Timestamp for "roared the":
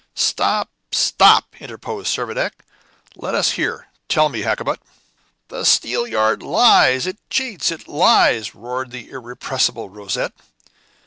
8.55-9.11